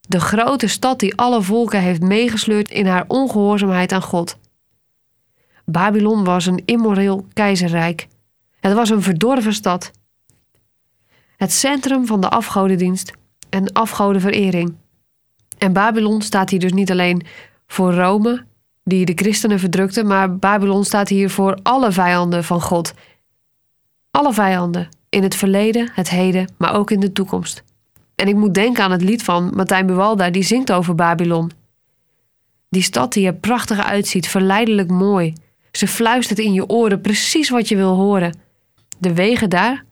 De 0.00 0.20
grote 0.20 0.66
stad 0.66 0.98
die 0.98 1.16
alle 1.16 1.42
volken 1.42 1.80
heeft 1.80 2.02
meegesleurd 2.02 2.70
in 2.70 2.86
haar 2.86 3.04
ongehoorzaamheid 3.08 3.92
aan 3.92 4.02
God. 4.02 4.36
Babylon 5.64 6.24
was 6.24 6.46
een 6.46 6.62
immoreel 6.64 7.26
keizerrijk. 7.32 8.08
Het 8.60 8.72
was 8.72 8.90
een 8.90 9.02
verdorven 9.02 9.52
stad 9.52 9.90
het 11.38 11.52
centrum 11.52 12.06
van 12.06 12.20
de 12.20 12.28
afgodendienst 12.28 13.12
en 13.48 13.72
afgodenverering. 13.72 14.74
En 15.58 15.72
Babylon 15.72 16.22
staat 16.22 16.50
hier 16.50 16.60
dus 16.60 16.72
niet 16.72 16.90
alleen 16.90 17.26
voor 17.66 17.94
Rome, 17.94 18.44
die 18.84 19.04
de 19.04 19.12
christenen 19.14 19.58
verdrukte, 19.58 20.04
maar 20.04 20.36
Babylon 20.36 20.84
staat 20.84 21.08
hier 21.08 21.30
voor 21.30 21.58
alle 21.62 21.92
vijanden 21.92 22.44
van 22.44 22.60
God. 22.60 22.94
Alle 24.10 24.32
vijanden, 24.32 24.88
in 25.08 25.22
het 25.22 25.34
verleden, 25.34 25.90
het 25.92 26.10
heden, 26.10 26.52
maar 26.56 26.74
ook 26.74 26.90
in 26.90 27.00
de 27.00 27.12
toekomst. 27.12 27.62
En 28.14 28.28
ik 28.28 28.34
moet 28.34 28.54
denken 28.54 28.84
aan 28.84 28.90
het 28.90 29.02
lied 29.02 29.22
van 29.22 29.52
Martijn 29.54 29.86
Buwalda, 29.86 30.30
die 30.30 30.42
zingt 30.42 30.72
over 30.72 30.94
Babylon. 30.94 31.50
Die 32.68 32.82
stad 32.82 33.12
die 33.12 33.26
er 33.26 33.34
prachtig 33.34 33.84
uitziet, 33.84 34.28
verleidelijk 34.28 34.90
mooi. 34.90 35.32
Ze 35.72 35.88
fluistert 35.88 36.38
in 36.38 36.52
je 36.52 36.68
oren 36.68 37.00
precies 37.00 37.48
wat 37.48 37.68
je 37.68 37.76
wil 37.76 37.94
horen. 37.94 38.38
De 38.98 39.14
wegen 39.14 39.50
daar 39.50 39.84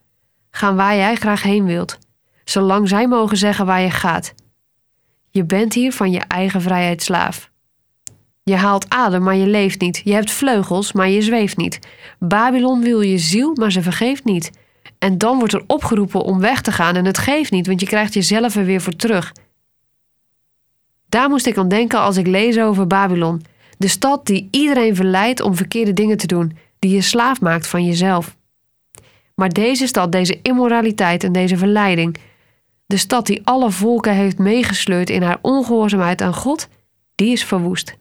gaan 0.56 0.76
waar 0.76 0.96
jij 0.96 1.14
graag 1.14 1.42
heen 1.42 1.64
wilt, 1.64 1.98
zolang 2.44 2.88
zij 2.88 3.08
mogen 3.08 3.36
zeggen 3.36 3.66
waar 3.66 3.80
je 3.80 3.90
gaat. 3.90 4.34
Je 5.30 5.44
bent 5.44 5.74
hier 5.74 5.92
van 5.92 6.10
je 6.10 6.20
eigen 6.20 6.60
vrijheid 6.60 7.02
slaaf. 7.02 7.50
Je 8.42 8.56
haalt 8.56 8.88
adem, 8.88 9.22
maar 9.22 9.36
je 9.36 9.46
leeft 9.46 9.80
niet. 9.80 10.00
Je 10.04 10.12
hebt 10.12 10.30
vleugels, 10.30 10.92
maar 10.92 11.08
je 11.08 11.22
zweeft 11.22 11.56
niet. 11.56 11.78
Babylon 12.18 12.80
wil 12.82 13.00
je 13.00 13.18
ziel, 13.18 13.54
maar 13.54 13.72
ze 13.72 13.82
vergeeft 13.82 14.24
niet. 14.24 14.50
En 14.98 15.18
dan 15.18 15.38
wordt 15.38 15.52
er 15.52 15.64
opgeroepen 15.66 16.22
om 16.22 16.40
weg 16.40 16.60
te 16.60 16.72
gaan 16.72 16.96
en 16.96 17.04
het 17.04 17.18
geeft 17.18 17.50
niet, 17.50 17.66
want 17.66 17.80
je 17.80 17.86
krijgt 17.86 18.14
jezelf 18.14 18.56
er 18.56 18.64
weer 18.64 18.80
voor 18.80 18.96
terug. 18.96 19.32
Daar 21.08 21.28
moest 21.28 21.46
ik 21.46 21.58
aan 21.58 21.68
denken 21.68 22.00
als 22.00 22.16
ik 22.16 22.26
lees 22.26 22.58
over 22.58 22.86
Babylon. 22.86 23.42
De 23.78 23.88
stad 23.88 24.26
die 24.26 24.48
iedereen 24.50 24.96
verleidt 24.96 25.40
om 25.40 25.56
verkeerde 25.56 25.92
dingen 25.92 26.16
te 26.16 26.26
doen, 26.26 26.58
die 26.78 26.90
je 26.90 27.02
slaaf 27.02 27.40
maakt 27.40 27.66
van 27.66 27.84
jezelf. 27.84 28.36
Maar 29.36 29.48
deze 29.48 29.86
stad, 29.86 30.12
deze 30.12 30.38
immoraliteit 30.42 31.24
en 31.24 31.32
deze 31.32 31.56
verleiding, 31.56 32.16
de 32.86 32.96
stad 32.96 33.26
die 33.26 33.40
alle 33.44 33.70
volken 33.70 34.12
heeft 34.12 34.38
meegesleurd 34.38 35.10
in 35.10 35.22
haar 35.22 35.38
ongehoorzaamheid 35.42 36.22
aan 36.22 36.34
God, 36.34 36.68
die 37.14 37.32
is 37.32 37.44
verwoest. 37.44 37.96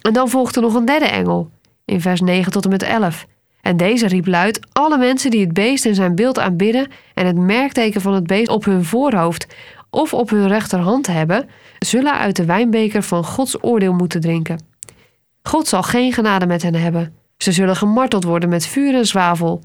En 0.00 0.12
dan 0.12 0.28
volgt 0.28 0.56
er 0.56 0.62
nog 0.62 0.74
een 0.74 0.84
derde 0.84 1.06
engel, 1.06 1.50
in 1.84 2.00
vers 2.00 2.20
9 2.20 2.52
tot 2.52 2.64
en 2.64 2.70
met 2.70 2.82
11. 2.82 3.26
En 3.60 3.76
deze 3.76 4.06
riep 4.06 4.26
luid: 4.26 4.60
Alle 4.72 4.98
mensen 4.98 5.30
die 5.30 5.40
het 5.40 5.52
beest 5.52 5.86
en 5.86 5.94
zijn 5.94 6.14
beeld 6.14 6.38
aanbidden 6.38 6.88
en 7.14 7.26
het 7.26 7.36
merkteken 7.36 8.00
van 8.00 8.14
het 8.14 8.26
beest 8.26 8.48
op 8.48 8.64
hun 8.64 8.84
voorhoofd 8.84 9.46
of 9.90 10.14
op 10.14 10.30
hun 10.30 10.48
rechterhand 10.48 11.06
hebben, 11.06 11.48
zullen 11.78 12.18
uit 12.18 12.36
de 12.36 12.44
wijnbeker 12.44 13.02
van 13.02 13.24
Gods 13.24 13.64
oordeel 13.64 13.92
moeten 13.92 14.20
drinken. 14.20 14.60
God 15.42 15.68
zal 15.68 15.82
geen 15.82 16.12
genade 16.12 16.46
met 16.46 16.62
hen 16.62 16.74
hebben. 16.74 17.14
Ze 17.36 17.52
zullen 17.52 17.76
gemarteld 17.76 18.24
worden 18.24 18.48
met 18.48 18.66
vuur 18.66 18.94
en 18.94 19.06
zwavel. 19.06 19.62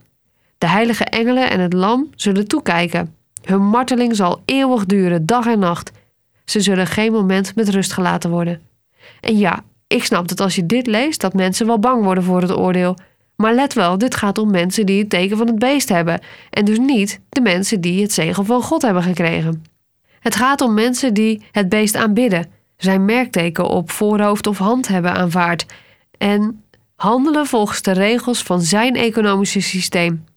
De 0.61 0.67
heilige 0.67 1.03
engelen 1.03 1.49
en 1.49 1.59
het 1.59 1.73
lam 1.73 2.09
zullen 2.15 2.47
toekijken. 2.47 3.15
Hun 3.43 3.65
marteling 3.65 4.15
zal 4.15 4.41
eeuwig 4.45 4.85
duren, 4.85 5.25
dag 5.25 5.45
en 5.45 5.59
nacht. 5.59 5.91
Ze 6.45 6.59
zullen 6.59 6.87
geen 6.87 7.11
moment 7.11 7.55
met 7.55 7.69
rust 7.69 7.93
gelaten 7.93 8.29
worden. 8.29 8.61
En 9.19 9.37
ja, 9.37 9.63
ik 9.87 10.03
snap 10.03 10.27
dat 10.27 10.39
als 10.39 10.55
je 10.55 10.65
dit 10.65 10.87
leest, 10.87 11.21
dat 11.21 11.33
mensen 11.33 11.65
wel 11.67 11.79
bang 11.79 12.03
worden 12.03 12.23
voor 12.23 12.41
het 12.41 12.57
oordeel. 12.57 12.97
Maar 13.35 13.53
let 13.53 13.73
wel, 13.73 13.97
dit 13.97 14.15
gaat 14.15 14.37
om 14.37 14.51
mensen 14.51 14.85
die 14.85 14.99
het 14.99 15.09
teken 15.09 15.37
van 15.37 15.47
het 15.47 15.59
beest 15.59 15.89
hebben. 15.89 16.21
En 16.49 16.65
dus 16.65 16.77
niet 16.77 17.19
de 17.29 17.41
mensen 17.41 17.81
die 17.81 18.01
het 18.01 18.13
zegel 18.13 18.43
van 18.43 18.61
God 18.61 18.81
hebben 18.81 19.03
gekregen. 19.03 19.63
Het 20.19 20.35
gaat 20.35 20.61
om 20.61 20.73
mensen 20.73 21.13
die 21.13 21.43
het 21.51 21.69
beest 21.69 21.95
aanbidden, 21.95 22.51
zijn 22.77 23.05
merkteken 23.05 23.67
op 23.67 23.91
voorhoofd 23.91 24.47
of 24.47 24.57
hand 24.57 24.87
hebben 24.87 25.13
aanvaard 25.13 25.65
en 26.17 26.63
handelen 26.95 27.45
volgens 27.45 27.81
de 27.81 27.91
regels 27.91 28.43
van 28.43 28.61
zijn 28.61 28.95
economische 28.95 29.61
systeem. 29.61 30.29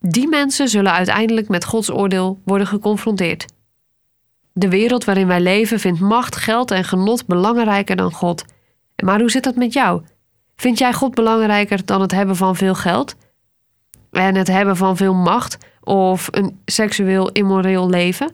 Die 0.00 0.28
mensen 0.28 0.68
zullen 0.68 0.92
uiteindelijk 0.92 1.48
met 1.48 1.64
Gods 1.64 1.90
oordeel 1.90 2.40
worden 2.44 2.66
geconfronteerd. 2.66 3.44
De 4.52 4.68
wereld 4.68 5.04
waarin 5.04 5.26
wij 5.26 5.40
leven 5.40 5.80
vindt 5.80 6.00
macht, 6.00 6.36
geld 6.36 6.70
en 6.70 6.84
genot 6.84 7.26
belangrijker 7.26 7.96
dan 7.96 8.12
God. 8.12 8.44
Maar 9.04 9.20
hoe 9.20 9.30
zit 9.30 9.44
dat 9.44 9.56
met 9.56 9.72
jou? 9.72 10.02
Vind 10.56 10.78
jij 10.78 10.92
God 10.92 11.14
belangrijker 11.14 11.84
dan 11.84 12.00
het 12.00 12.10
hebben 12.10 12.36
van 12.36 12.56
veel 12.56 12.74
geld? 12.74 13.14
En 14.10 14.34
het 14.34 14.48
hebben 14.48 14.76
van 14.76 14.96
veel 14.96 15.14
macht 15.14 15.58
of 15.80 16.28
een 16.30 16.60
seksueel 16.64 17.30
immoreel 17.30 17.90
leven? 17.90 18.32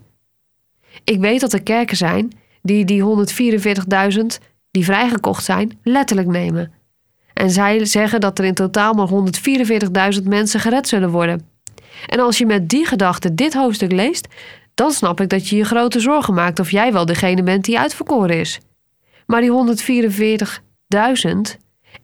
Ik 1.04 1.20
weet 1.20 1.40
dat 1.40 1.52
er 1.52 1.62
kerken 1.62 1.96
zijn 1.96 2.32
die 2.62 2.84
die 2.84 3.02
144.000 3.02 4.44
die 4.70 4.84
vrijgekocht 4.84 5.44
zijn 5.44 5.78
letterlijk 5.82 6.28
nemen. 6.28 6.72
En 7.32 7.50
zij 7.50 7.84
zeggen 7.84 8.20
dat 8.20 8.38
er 8.38 8.44
in 8.44 8.54
totaal 8.54 8.92
maar 8.92 9.08
144.000 10.18 10.22
mensen 10.24 10.60
gered 10.60 10.88
zullen 10.88 11.10
worden. 11.10 11.53
En 12.06 12.20
als 12.20 12.38
je 12.38 12.46
met 12.46 12.68
die 12.68 12.86
gedachte 12.86 13.34
dit 13.34 13.54
hoofdstuk 13.54 13.92
leest, 13.92 14.28
dan 14.74 14.90
snap 14.90 15.20
ik 15.20 15.28
dat 15.28 15.48
je 15.48 15.56
je 15.56 15.64
grote 15.64 16.00
zorgen 16.00 16.34
maakt 16.34 16.58
of 16.58 16.70
jij 16.70 16.92
wel 16.92 17.06
degene 17.06 17.42
bent 17.42 17.64
die 17.64 17.78
uitverkoren 17.78 18.38
is. 18.38 18.60
Maar 19.26 19.40
die 19.40 19.50
144.000 19.50 19.56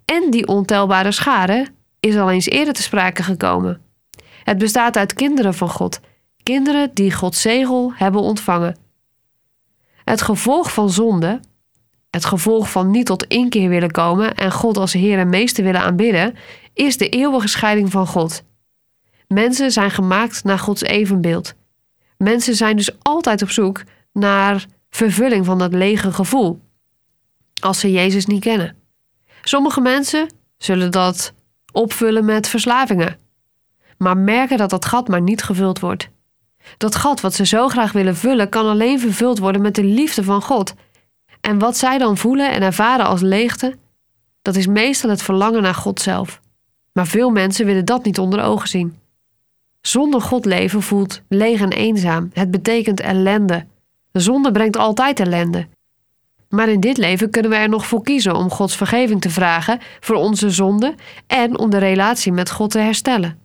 en 0.05 0.31
die 0.31 0.47
ontelbare 0.47 1.13
schade 1.13 1.67
is 2.01 2.17
al 2.17 2.31
eens 2.31 2.49
eerder 2.49 2.75
te 2.75 2.83
sprake 2.83 3.23
gekomen. 3.23 3.81
Het 4.45 4.59
bestaat 4.59 4.97
uit 4.97 5.15
kinderen 5.15 5.55
van 5.55 5.69
God, 5.69 6.01
kinderen 6.43 6.91
die 6.95 7.13
Gods 7.13 7.41
zegel 7.41 7.93
hebben 7.95 8.21
ontvangen. 8.21 8.77
Het 10.05 10.23
gevolg 10.23 10.73
van 10.73 10.91
zonde, 10.91 11.41
het 12.11 12.25
gevolg 12.25 12.71
van 12.71 12.91
niet 12.91 13.07
tot 13.07 13.25
inkeer 13.25 13.69
willen 13.69 13.91
komen 13.91 14.35
en 14.35 14.53
God 14.53 14.77
als 14.77 14.93
Heer 14.93 15.19
en 15.19 15.29
Meester 15.29 15.65
willen 15.65 15.81
aanbidden, 15.81 16.35
is 16.75 16.97
de 16.97 17.09
eeuwige 17.09 17.49
scheiding 17.49 17.91
van 17.91 18.07
God. 18.07 18.43
Mensen 19.35 19.71
zijn 19.71 19.91
gemaakt 19.91 20.45
naar 20.45 20.59
Gods 20.59 20.83
evenbeeld. 20.83 21.55
Mensen 22.17 22.55
zijn 22.55 22.77
dus 22.77 23.03
altijd 23.03 23.43
op 23.43 23.51
zoek 23.51 23.83
naar 24.13 24.67
vervulling 24.91 25.45
van 25.45 25.59
dat 25.59 25.73
lege 25.73 26.13
gevoel, 26.13 26.61
als 27.61 27.81
ze 27.81 27.93
Jezus 27.93 28.27
niet 28.27 28.41
kennen. 28.41 28.77
Sommige 29.43 29.81
mensen 29.81 30.33
zullen 30.57 30.91
dat 30.91 31.33
opvullen 31.73 32.25
met 32.25 32.49
verslavingen, 32.49 33.19
maar 33.99 34.17
merken 34.17 34.59
dat 34.59 34.71
dat 34.71 34.85
gat 34.85 35.09
maar 35.09 35.23
niet 35.23 35.43
gevuld 35.43 35.81
wordt. 35.81 36.09
Dat 36.77 36.95
gat 36.95 37.21
wat 37.21 37.35
ze 37.35 37.47
zo 37.47 37.69
graag 37.69 37.93
willen 37.93 38.17
vullen, 38.17 38.49
kan 38.49 38.67
alleen 38.67 39.01
vervuld 39.01 39.39
worden 39.39 39.63
met 39.63 39.75
de 39.75 39.85
liefde 39.85 40.25
van 40.25 40.43
God. 40.43 40.75
En 41.41 41.59
wat 41.59 41.77
zij 41.77 41.99
dan 41.99 42.17
voelen 42.17 42.51
en 42.53 42.63
ervaren 42.63 43.07
als 43.07 43.21
leegte, 43.21 43.77
dat 44.43 44.57
is 44.57 44.67
meestal 44.67 45.11
het 45.11 45.23
verlangen 45.23 45.63
naar 45.63 45.75
God 45.75 46.01
zelf. 46.01 46.41
Maar 46.93 47.07
veel 47.07 47.31
mensen 47.31 47.67
willen 47.67 47.85
dat 47.85 48.05
niet 48.05 48.19
onder 48.19 48.43
ogen 48.43 48.69
zien. 48.69 49.00
Zonder 49.81 50.21
God 50.21 50.45
leven 50.45 50.83
voelt 50.83 51.23
leeg 51.29 51.61
en 51.61 51.73
eenzaam. 51.73 52.31
Het 52.33 52.51
betekent 52.51 53.01
ellende. 53.01 53.67
De 54.13 54.21
zonde 54.21 54.53
brengt 54.53 54.77
altijd 54.77 55.21
ellende. 55.21 55.69
Maar 56.49 56.69
in 56.69 56.81
dit 56.81 56.97
leven 56.97 57.31
kunnen 57.31 57.51
we 57.51 57.57
er 57.57 57.69
nog 57.69 57.87
voor 57.87 58.03
kiezen 58.03 58.37
om 58.37 58.51
Gods 58.51 58.77
vergeving 58.77 59.21
te 59.21 59.31
vragen 59.31 59.81
voor 60.01 60.17
onze 60.17 60.51
zonde 60.51 60.95
en 61.27 61.59
om 61.59 61.71
de 61.71 61.79
relatie 61.79 62.33
met 62.33 62.51
God 62.51 62.71
te 62.71 62.79
herstellen. 62.79 63.39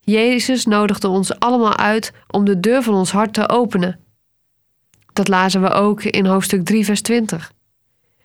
Jezus 0.00 0.66
nodigde 0.66 1.08
ons 1.08 1.38
allemaal 1.38 1.76
uit 1.76 2.12
om 2.28 2.44
de 2.44 2.60
deur 2.60 2.82
van 2.82 2.94
ons 2.94 3.10
hart 3.10 3.34
te 3.34 3.48
openen. 3.48 4.00
Dat 5.12 5.28
lazen 5.28 5.62
we 5.62 5.70
ook 5.70 6.02
in 6.02 6.26
hoofdstuk 6.26 6.64
3, 6.64 6.84
vers 6.84 7.00
20. 7.00 7.52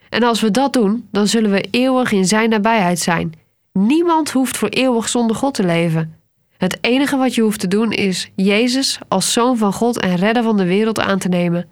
En 0.10 0.24
als 0.24 0.42
we 0.42 0.52
dat 0.52 0.74
doen, 0.74 1.08
dan 1.12 1.28
zullen 1.28 1.52
we 1.52 1.68
eeuwig 1.72 2.12
in 2.12 2.26
Zijn 2.26 2.50
nabijheid 2.50 3.00
zijn. 3.00 3.34
Niemand 3.72 4.32
hoeft 4.32 4.58
voor 4.58 4.70
eeuwig 4.70 5.10
zonder 5.10 5.36
God 5.36 5.54
te 5.54 5.64
leven. 5.64 6.20
Het 6.58 6.78
enige 6.82 7.18
wat 7.18 7.36
je 7.36 7.42
hoeft 7.42 7.60
te 7.60 7.68
doen 7.68 7.92
is 7.92 8.32
Jezus 8.36 9.00
als 9.08 9.34
zoon 9.34 9.58
van 9.58 9.74
God 9.74 10.00
en 10.00 10.16
redder 10.16 10.44
van 10.44 10.58
de 10.58 10.66
wereld 10.66 11.00
aan 11.00 11.20
te 11.20 11.30
nemen. 11.30 11.68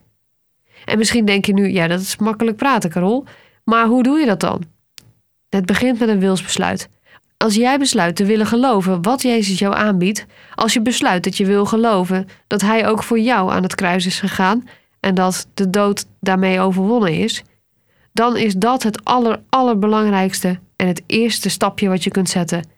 En 0.86 0.98
misschien 0.98 1.26
denk 1.26 1.46
je 1.46 1.54
nu, 1.54 1.68
ja, 1.68 1.88
dat 1.88 2.00
is 2.00 2.18
makkelijk 2.18 2.58
praten, 2.58 2.90
Carol. 2.90 3.26
Maar 3.64 3.86
hoe 3.86 4.04
doe 4.04 4.20
je 4.20 4.26
dat 4.26 4.40
dan? 4.40 4.64
Het 5.50 5.66
begint 5.66 6.00
met 6.00 6.10
een 6.10 6.20
wilsbesluit. 6.20 6.90
Als 7.38 7.56
jij 7.56 7.80
besluit 7.80 8.16
te 8.16 8.26
willen 8.26 8.46
geloven 8.46 9.02
wat 9.02 9.22
Jezus 9.22 9.60
jou 9.60 9.76
aanbiedt, 9.76 10.26
als 10.56 10.74
je 10.74 10.82
besluit 10.82 11.24
dat 11.24 11.38
je 11.38 11.46
wil 11.46 11.66
geloven 11.66 12.28
dat 12.48 12.62
Hij 12.62 12.88
ook 12.88 13.04
voor 13.04 13.20
jou 13.20 13.52
aan 13.52 13.64
het 13.64 13.76
kruis 13.76 14.06
is 14.06 14.20
gegaan 14.20 14.68
en 15.00 15.16
dat 15.16 15.48
de 15.54 15.70
dood 15.70 16.06
daarmee 16.20 16.60
overwonnen 16.60 17.14
is, 17.14 17.44
dan 18.14 18.38
is 18.38 18.54
dat 18.54 18.84
het 18.84 19.04
aller, 19.06 19.42
allerbelangrijkste 19.50 20.60
en 20.76 20.88
het 20.88 21.04
eerste 21.06 21.50
stapje 21.50 21.90
wat 21.90 22.04
je 22.04 22.12
kunt 22.12 22.30
zetten. 22.30 22.73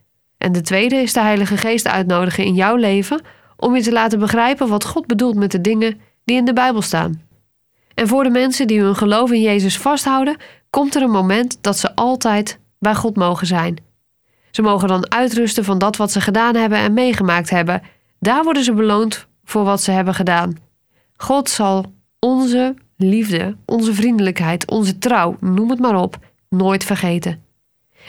En 0.45 0.51
de 0.51 0.61
tweede 0.61 0.95
is 0.95 1.13
de 1.13 1.19
Heilige 1.19 1.57
Geest 1.57 1.87
uitnodigen 1.87 2.45
in 2.45 2.53
jouw 2.53 2.75
leven 2.75 3.21
om 3.57 3.75
je 3.75 3.81
te 3.81 3.91
laten 3.91 4.19
begrijpen 4.19 4.67
wat 4.67 4.85
God 4.85 5.07
bedoelt 5.07 5.35
met 5.35 5.51
de 5.51 5.61
dingen 5.61 5.99
die 6.25 6.37
in 6.37 6.45
de 6.45 6.53
Bijbel 6.53 6.81
staan. 6.81 7.21
En 7.93 8.07
voor 8.07 8.23
de 8.23 8.29
mensen 8.29 8.67
die 8.67 8.79
hun 8.79 8.95
geloof 8.95 9.31
in 9.31 9.41
Jezus 9.41 9.77
vasthouden, 9.77 10.37
komt 10.69 10.95
er 10.95 11.01
een 11.01 11.11
moment 11.11 11.57
dat 11.61 11.77
ze 11.77 11.95
altijd 11.95 12.59
bij 12.79 12.95
God 12.95 13.15
mogen 13.15 13.47
zijn. 13.47 13.77
Ze 14.51 14.61
mogen 14.61 14.87
dan 14.87 15.11
uitrusten 15.11 15.63
van 15.63 15.77
dat 15.77 15.97
wat 15.97 16.11
ze 16.11 16.21
gedaan 16.21 16.55
hebben 16.55 16.77
en 16.77 16.93
meegemaakt 16.93 17.49
hebben. 17.49 17.81
Daar 18.19 18.43
worden 18.43 18.63
ze 18.63 18.73
beloond 18.73 19.27
voor 19.43 19.63
wat 19.63 19.81
ze 19.81 19.91
hebben 19.91 20.13
gedaan. 20.13 20.57
God 21.15 21.49
zal 21.49 21.85
onze 22.19 22.75
liefde, 22.97 23.55
onze 23.65 23.93
vriendelijkheid, 23.93 24.71
onze 24.71 24.97
trouw, 24.97 25.37
noem 25.39 25.69
het 25.69 25.79
maar 25.79 26.01
op, 26.01 26.17
nooit 26.49 26.83
vergeten. 26.83 27.44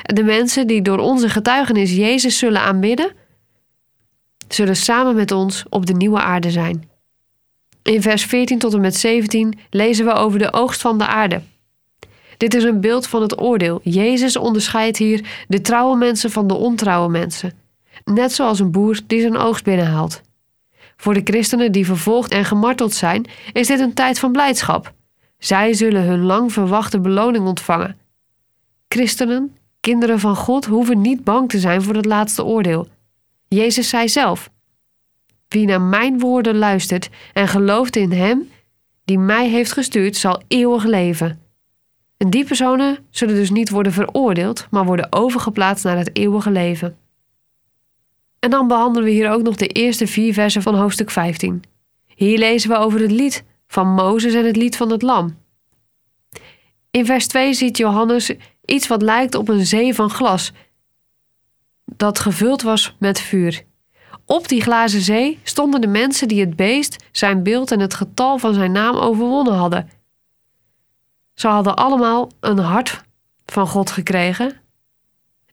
De 0.02 0.22
mensen 0.22 0.66
die 0.66 0.82
door 0.82 0.98
onze 0.98 1.28
getuigenis 1.28 1.96
Jezus 1.96 2.38
zullen 2.38 2.60
aanbidden, 2.60 3.12
zullen 4.48 4.76
samen 4.76 5.14
met 5.14 5.30
ons 5.30 5.64
op 5.68 5.86
de 5.86 5.94
nieuwe 5.94 6.20
aarde 6.20 6.50
zijn. 6.50 6.88
In 7.82 8.02
vers 8.02 8.24
14 8.24 8.58
tot 8.58 8.74
en 8.74 8.80
met 8.80 8.96
17 8.96 9.58
lezen 9.70 10.04
we 10.04 10.12
over 10.12 10.38
de 10.38 10.52
oogst 10.52 10.80
van 10.80 10.98
de 10.98 11.06
aarde. 11.06 11.42
Dit 12.36 12.54
is 12.54 12.64
een 12.64 12.80
beeld 12.80 13.06
van 13.06 13.22
het 13.22 13.40
oordeel. 13.40 13.80
Jezus 13.82 14.36
onderscheidt 14.36 14.96
hier 14.96 15.44
de 15.48 15.60
trouwe 15.60 15.96
mensen 15.96 16.30
van 16.30 16.46
de 16.46 16.54
ontrouwe 16.54 17.10
mensen. 17.10 17.52
Net 18.04 18.32
zoals 18.32 18.58
een 18.58 18.70
boer 18.70 19.00
die 19.06 19.20
zijn 19.20 19.36
oogst 19.36 19.64
binnenhaalt. 19.64 20.20
Voor 20.96 21.14
de 21.14 21.20
christenen 21.24 21.72
die 21.72 21.86
vervolgd 21.86 22.32
en 22.32 22.44
gemarteld 22.44 22.94
zijn, 22.94 23.26
is 23.52 23.66
dit 23.66 23.80
een 23.80 23.94
tijd 23.94 24.18
van 24.18 24.32
blijdschap. 24.32 24.92
Zij 25.38 25.72
zullen 25.74 26.02
hun 26.02 26.22
lang 26.22 26.52
verwachte 26.52 27.00
beloning 27.00 27.46
ontvangen. 27.46 27.98
Christenen, 28.88 29.56
kinderen 29.86 30.20
van 30.20 30.36
God, 30.36 30.64
hoeven 30.64 31.00
niet 31.00 31.24
bang 31.24 31.48
te 31.48 31.58
zijn 31.58 31.82
voor 31.82 31.94
het 31.94 32.04
laatste 32.04 32.44
oordeel. 32.44 32.88
Jezus 33.48 33.88
zei 33.88 34.08
zelf: 34.08 34.50
Wie 35.48 35.66
naar 35.66 35.80
mijn 35.80 36.18
woorden 36.18 36.56
luistert 36.56 37.08
en 37.32 37.48
gelooft 37.48 37.96
in 37.96 38.12
Hem 38.12 38.50
die 39.04 39.18
mij 39.18 39.48
heeft 39.48 39.72
gestuurd, 39.72 40.16
zal 40.16 40.42
eeuwig 40.48 40.84
leven. 40.84 41.40
En 42.16 42.30
die 42.30 42.44
personen 42.44 42.98
zullen 43.10 43.34
dus 43.34 43.50
niet 43.50 43.70
worden 43.70 43.92
veroordeeld, 43.92 44.66
maar 44.70 44.84
worden 44.84 45.12
overgeplaatst 45.12 45.84
naar 45.84 45.96
het 45.96 46.16
eeuwige 46.16 46.50
leven. 46.50 46.96
En 48.38 48.50
dan 48.50 48.68
behandelen 48.68 49.04
we 49.04 49.14
hier 49.14 49.30
ook 49.30 49.42
nog 49.42 49.56
de 49.56 49.68
eerste 49.68 50.06
vier 50.06 50.32
versen 50.32 50.62
van 50.62 50.74
hoofdstuk 50.74 51.10
15. 51.10 51.62
Hier 52.06 52.38
lezen 52.38 52.70
we 52.70 52.76
over 52.76 53.00
het 53.00 53.10
lied 53.10 53.44
van 53.66 53.88
Mozes 53.88 54.34
en 54.34 54.46
het 54.46 54.56
lied 54.56 54.76
van 54.76 54.90
het 54.90 55.02
Lam. 55.02 55.36
In 56.90 57.06
vers 57.06 57.26
2 57.26 57.54
ziet 57.54 57.76
Johannes 57.76 58.32
iets 58.66 58.86
wat 58.86 59.02
lijkt 59.02 59.34
op 59.34 59.48
een 59.48 59.66
zee 59.66 59.94
van 59.94 60.10
glas, 60.10 60.52
dat 61.84 62.18
gevuld 62.18 62.62
was 62.62 62.96
met 62.98 63.20
vuur. 63.20 63.64
Op 64.24 64.48
die 64.48 64.62
glazen 64.62 65.00
zee 65.00 65.38
stonden 65.42 65.80
de 65.80 65.86
mensen 65.86 66.28
die 66.28 66.40
het 66.40 66.56
beest, 66.56 67.04
zijn 67.12 67.42
beeld 67.42 67.70
en 67.70 67.80
het 67.80 67.94
getal 67.94 68.38
van 68.38 68.54
zijn 68.54 68.72
naam 68.72 68.96
overwonnen 68.96 69.54
hadden. 69.54 69.90
Ze 71.34 71.48
hadden 71.48 71.76
allemaal 71.76 72.30
een 72.40 72.58
hart 72.58 73.02
van 73.46 73.66
God 73.66 73.90
gekregen 73.90 74.60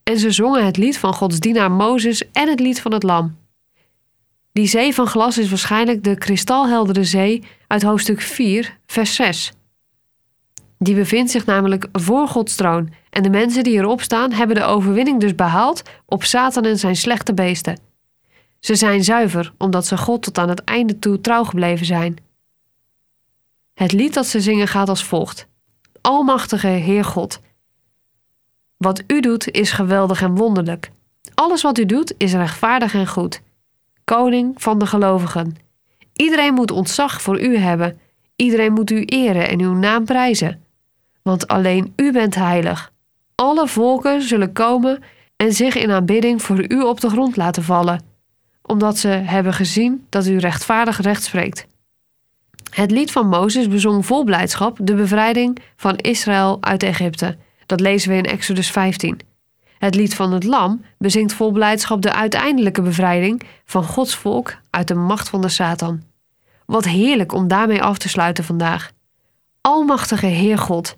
en 0.03 0.19
ze 0.19 0.31
zongen 0.31 0.65
het 0.65 0.77
lied 0.77 0.97
van 0.97 1.13
Gods 1.13 1.39
dienaar 1.39 1.71
Mozes 1.71 2.31
en 2.31 2.49
het 2.49 2.59
lied 2.59 2.81
van 2.81 2.93
het 2.93 3.03
Lam. 3.03 3.37
Die 4.51 4.67
zee 4.67 4.93
van 4.93 5.07
glas 5.07 5.37
is 5.37 5.49
waarschijnlijk 5.49 6.03
de 6.03 6.17
kristalheldere 6.17 7.03
zee 7.03 7.43
uit 7.67 7.83
hoofdstuk 7.83 8.21
4, 8.21 8.77
vers 8.85 9.15
6. 9.15 9.51
Die 10.83 10.95
bevindt 10.95 11.31
zich 11.31 11.45
namelijk 11.45 11.87
voor 11.91 12.27
Gods 12.27 12.55
troon 12.55 12.93
en 13.09 13.23
de 13.23 13.29
mensen 13.29 13.63
die 13.63 13.77
erop 13.77 14.01
staan 14.01 14.31
hebben 14.31 14.55
de 14.55 14.63
overwinning 14.63 15.19
dus 15.19 15.35
behaald 15.35 15.81
op 16.05 16.23
Satan 16.23 16.65
en 16.65 16.79
zijn 16.79 16.95
slechte 16.95 17.33
beesten. 17.33 17.79
Ze 18.59 18.75
zijn 18.75 19.03
zuiver 19.03 19.53
omdat 19.57 19.85
ze 19.85 19.97
God 19.97 20.21
tot 20.21 20.37
aan 20.37 20.49
het 20.49 20.63
einde 20.63 20.99
toe 20.99 21.21
trouw 21.21 21.43
gebleven 21.43 21.85
zijn. 21.85 22.17
Het 23.73 23.91
lied 23.91 24.13
dat 24.13 24.25
ze 24.25 24.41
zingen 24.41 24.67
gaat 24.67 24.89
als 24.89 25.03
volgt: 25.03 25.47
Almachtige 26.01 26.67
Heer 26.67 27.03
God. 27.03 27.39
Wat 28.77 29.03
u 29.07 29.19
doet 29.21 29.51
is 29.51 29.71
geweldig 29.71 30.21
en 30.21 30.35
wonderlijk. 30.35 30.91
Alles 31.33 31.61
wat 31.61 31.77
u 31.77 31.85
doet 31.85 32.13
is 32.17 32.33
rechtvaardig 32.33 32.93
en 32.93 33.07
goed. 33.07 33.41
Koning 34.03 34.61
van 34.61 34.79
de 34.79 34.85
gelovigen. 34.85 35.55
Iedereen 36.13 36.53
moet 36.53 36.71
ontzag 36.71 37.21
voor 37.21 37.41
u 37.41 37.57
hebben. 37.57 37.99
Iedereen 38.35 38.73
moet 38.73 38.91
u 38.91 39.03
eren 39.05 39.47
en 39.47 39.59
uw 39.59 39.73
naam 39.73 40.05
prijzen. 40.05 40.62
Want 41.23 41.47
alleen 41.47 41.93
u 41.95 42.11
bent 42.11 42.35
heilig. 42.35 42.91
Alle 43.35 43.67
volken 43.67 44.21
zullen 44.21 44.53
komen 44.53 45.03
en 45.35 45.53
zich 45.53 45.75
in 45.75 45.91
aanbidding 45.91 46.41
voor 46.41 46.71
u 46.71 46.81
op 46.81 47.01
de 47.01 47.09
grond 47.09 47.35
laten 47.35 47.63
vallen, 47.63 48.03
omdat 48.61 48.97
ze 48.97 49.07
hebben 49.07 49.53
gezien 49.53 50.05
dat 50.09 50.27
u 50.27 50.37
rechtvaardig 50.37 51.01
recht 51.01 51.23
spreekt. 51.23 51.67
Het 52.69 52.91
lied 52.91 53.11
van 53.11 53.27
Mozes 53.27 53.67
bezong 53.67 54.05
vol 54.05 54.23
blijdschap 54.23 54.77
de 54.81 54.93
bevrijding 54.95 55.59
van 55.75 55.95
Israël 55.95 56.57
uit 56.61 56.83
Egypte. 56.83 57.37
Dat 57.65 57.79
lezen 57.79 58.09
we 58.09 58.15
in 58.15 58.25
Exodus 58.25 58.71
15. 58.71 59.19
Het 59.77 59.95
lied 59.95 60.15
van 60.15 60.31
het 60.31 60.43
Lam 60.43 60.85
bezingt 60.97 61.33
vol 61.33 61.51
blijdschap 61.51 62.01
de 62.01 62.13
uiteindelijke 62.13 62.81
bevrijding 62.81 63.41
van 63.65 63.83
Gods 63.83 64.15
volk 64.15 64.55
uit 64.69 64.87
de 64.87 64.95
macht 64.95 65.29
van 65.29 65.41
de 65.41 65.49
Satan. 65.49 66.03
Wat 66.65 66.85
heerlijk 66.85 67.33
om 67.33 67.47
daarmee 67.47 67.83
af 67.83 67.97
te 67.97 68.09
sluiten 68.09 68.43
vandaag. 68.43 68.91
Almachtige 69.61 70.25
Heer 70.25 70.57
God, 70.57 70.97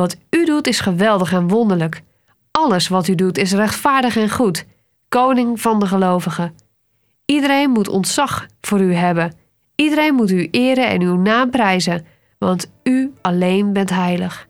wat 0.00 0.16
u 0.30 0.44
doet 0.44 0.66
is 0.66 0.80
geweldig 0.80 1.32
en 1.32 1.48
wonderlijk. 1.48 2.02
Alles 2.50 2.88
wat 2.88 3.08
u 3.08 3.14
doet 3.14 3.38
is 3.38 3.52
rechtvaardig 3.52 4.16
en 4.16 4.30
goed. 4.30 4.66
Koning 5.08 5.60
van 5.60 5.80
de 5.80 5.86
gelovigen. 5.86 6.54
Iedereen 7.24 7.70
moet 7.70 7.88
ontzag 7.88 8.46
voor 8.60 8.80
u 8.80 8.94
hebben. 8.94 9.32
Iedereen 9.74 10.14
moet 10.14 10.30
u 10.30 10.48
eren 10.50 10.88
en 10.88 11.02
uw 11.02 11.16
naam 11.16 11.50
prijzen, 11.50 12.06
want 12.38 12.70
u 12.82 13.12
alleen 13.20 13.72
bent 13.72 13.90
heilig. 13.90 14.48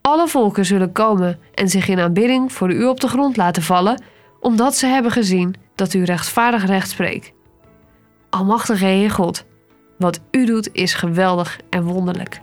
Alle 0.00 0.28
volken 0.28 0.64
zullen 0.64 0.92
komen 0.92 1.38
en 1.54 1.68
zich 1.68 1.88
in 1.88 2.00
aanbidding 2.00 2.52
voor 2.52 2.72
u 2.72 2.84
op 2.84 3.00
de 3.00 3.08
grond 3.08 3.36
laten 3.36 3.62
vallen, 3.62 4.02
omdat 4.40 4.76
ze 4.76 4.86
hebben 4.86 5.12
gezien 5.12 5.54
dat 5.74 5.94
u 5.94 6.04
rechtvaardig 6.04 6.66
recht 6.66 6.90
spreekt. 6.90 7.32
Almachtige 8.30 8.84
Heer 8.84 9.10
God, 9.10 9.44
wat 9.98 10.20
u 10.30 10.46
doet 10.46 10.68
is 10.72 10.94
geweldig 10.94 11.58
en 11.70 11.84
wonderlijk. 11.84 12.42